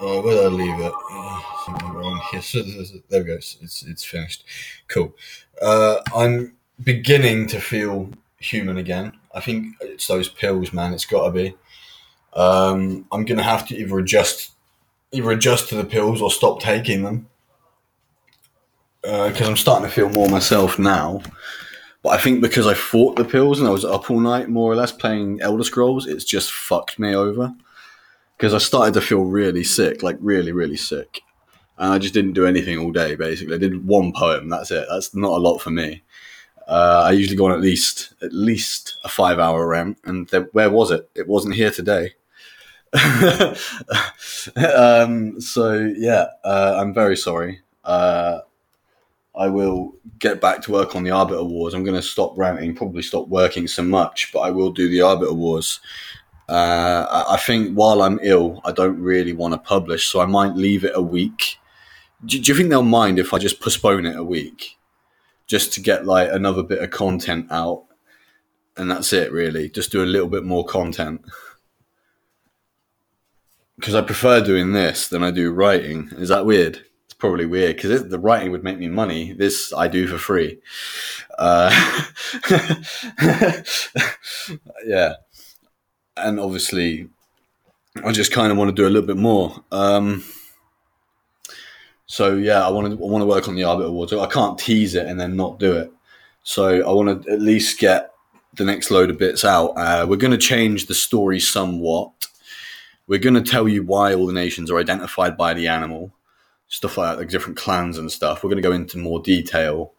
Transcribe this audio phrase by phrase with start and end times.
[0.00, 0.92] Uh, where did I leave it?
[1.10, 1.40] Uh,
[1.84, 2.42] around here.
[3.08, 3.34] There we go.
[3.34, 4.44] It's, it's, finished.
[4.88, 5.14] Cool.
[5.60, 9.12] Uh, I'm beginning to feel human again.
[9.34, 10.92] I think it's those pills, man.
[10.92, 11.56] It's got to be.
[12.34, 14.52] Um, I'm gonna have to either adjust,
[15.12, 17.28] either adjust to the pills or stop taking them
[19.02, 21.22] because I'm starting to feel more myself now.
[22.02, 24.70] But I think because I fought the pills and I was up all night, more
[24.70, 27.54] or less playing Elder Scrolls, it's just fucked me over.
[28.36, 31.22] Because I started to feel really sick, like really, really sick,
[31.78, 33.14] and I just didn't do anything all day.
[33.14, 34.48] Basically, I did one poem.
[34.48, 34.86] That's it.
[34.90, 36.02] That's not a lot for me.
[36.68, 40.48] Uh, I usually go on at least at least a five hour rant, and there,
[40.52, 41.08] where was it?
[41.14, 42.14] It wasn't here today.
[44.56, 47.60] um, so yeah, uh, I'm very sorry.
[47.84, 48.40] Uh,
[49.36, 51.74] I will get back to work on the Arbiter Wars.
[51.74, 55.02] I'm going to stop ranting, probably stop working so much, but I will do the
[55.02, 55.80] Arbiter Wars.
[56.48, 60.54] Uh, I think while I'm ill, I don't really want to publish, so I might
[60.54, 61.58] leave it a week.
[62.24, 64.78] Do, do you think they'll mind if I just postpone it a week,
[65.46, 67.84] just to get like another bit of content out,
[68.76, 69.68] and that's it really?
[69.68, 71.22] Just do a little bit more content
[73.76, 76.08] because I prefer doing this than I do writing.
[76.16, 76.80] Is that weird?
[77.04, 79.32] It's probably weird because the writing would make me money.
[79.32, 80.58] This I do for free.
[81.38, 81.70] Uh,
[84.86, 85.14] yeah,
[86.16, 87.08] and obviously,
[88.04, 89.62] I just kind of want to do a little bit more.
[89.72, 90.24] Um,
[92.06, 94.12] so yeah, I want to I want to work on the Arbiter Wars.
[94.12, 95.92] I can't tease it and then not do it.
[96.42, 98.12] So I want to at least get
[98.54, 99.70] the next load of bits out.
[99.76, 102.10] Uh, we're going to change the story somewhat.
[103.08, 106.12] We're going to tell you why all the nations are identified by the animal
[106.68, 108.42] stuff like that, like different clans and stuff.
[108.42, 109.92] We're going to go into more detail.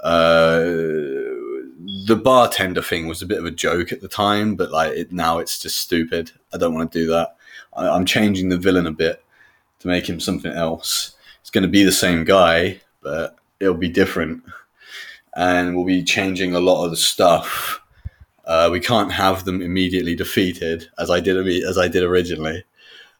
[0.00, 0.64] Uh,
[1.78, 5.12] the bartender thing was a bit of a joke at the time, but like it,
[5.12, 6.30] now it's just stupid.
[6.52, 7.36] I don't want to do that.
[7.74, 9.22] I, I'm changing the villain a bit
[9.80, 11.14] to make him something else.
[11.40, 14.42] It's going to be the same guy, but it'll be different,
[15.36, 17.80] and we'll be changing a lot of the stuff.
[18.44, 22.64] Uh, we can't have them immediately defeated as I did as I did originally.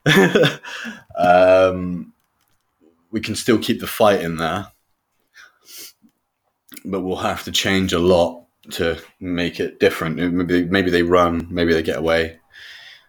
[1.16, 2.12] um,
[3.10, 4.68] we can still keep the fight in there,
[6.84, 10.16] but we'll have to change a lot to make it different.
[10.16, 12.38] Maybe maybe they run, maybe they get away,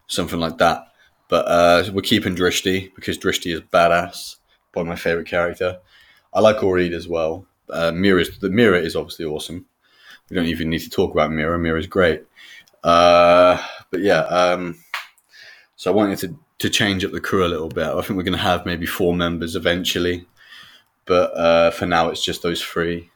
[0.07, 0.87] something like that.
[1.27, 4.35] But uh, we're keeping Drishti because Drishti is badass,
[4.71, 5.79] probably my favorite character.
[6.33, 7.47] I like Oreed as well.
[7.69, 9.65] Uh, Mira the Mira is obviously awesome.
[10.29, 11.57] We don't even need to talk about Mira.
[11.57, 12.23] Mira is great.
[12.83, 13.57] Uh,
[13.89, 14.77] but yeah, um,
[15.75, 17.87] so I wanted to to change up the crew a little bit.
[17.87, 20.25] I think we're going to have maybe four members eventually,
[21.05, 23.09] but uh, for now it's just those three.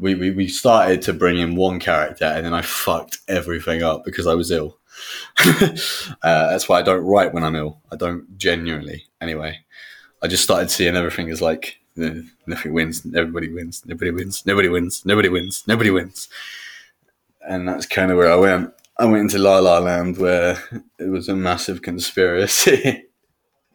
[0.00, 4.04] We, we we started to bring in one character, and then I fucked everything up
[4.04, 4.78] because I was ill.
[5.44, 5.70] uh,
[6.22, 7.80] that's why I don't write when I'm ill.
[7.92, 9.06] I don't genuinely.
[9.20, 9.60] Anyway,
[10.22, 15.04] I just started seeing everything as like nothing wins, everybody wins, nobody wins, nobody wins,
[15.04, 16.28] nobody wins, nobody wins,
[17.46, 18.72] and that's kind of where I went.
[18.98, 20.58] I went into La La Land where
[20.98, 23.04] it was a massive conspiracy.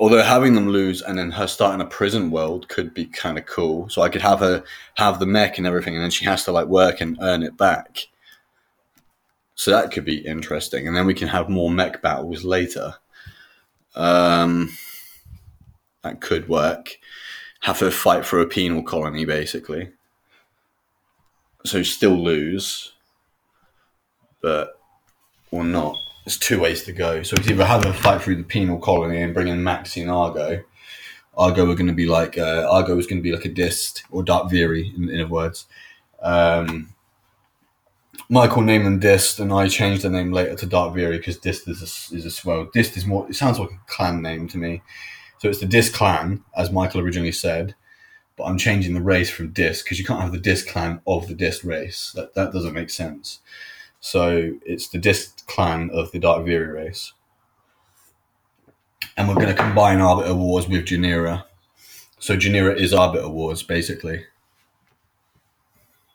[0.00, 3.46] Although having them lose and then her starting a prison world could be kind of
[3.46, 3.88] cool.
[3.88, 4.62] So I could have her
[4.94, 7.56] have the mech and everything, and then she has to like work and earn it
[7.56, 8.06] back.
[9.56, 12.94] So that could be interesting, and then we can have more mech battles later.
[13.96, 14.70] Um,
[16.02, 16.98] that could work.
[17.62, 19.90] Have her fight for a penal colony, basically
[21.68, 22.92] so still lose,
[24.40, 24.80] but
[25.50, 25.96] or not.
[26.28, 27.22] There's two ways to go.
[27.22, 30.10] So it's either have a fight through the penal colony and bring in Maxi and
[30.10, 30.62] Argo.
[31.38, 34.02] Argo are going to be like uh, Argo is going to be like a Dist
[34.10, 35.64] or Dark Viri in, in other words.
[36.20, 36.92] Um,
[38.28, 41.66] Michael named them Dist, and I changed the name later to Dark Viri because Dist
[41.66, 42.68] is a, is a swell.
[42.74, 43.26] Dist is more.
[43.30, 44.82] It sounds like a clan name to me.
[45.38, 47.74] So it's the Dist clan, as Michael originally said
[48.36, 51.26] but I'm changing the race from Dist because you can't have the Dist clan of
[51.26, 52.12] the Dist race.
[52.14, 53.40] That that doesn't make sense.
[54.00, 57.12] So it's the Dist clan of the Dark Viri race.
[59.16, 61.44] And we're going to combine Arbiter Wars with Janira.
[62.18, 64.24] So Janira is Arbiter Wars, basically.